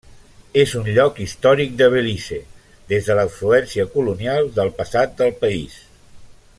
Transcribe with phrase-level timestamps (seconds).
[0.61, 2.39] És un lloc històric de Belize
[2.93, 5.79] des de la influència colonial del passat del país.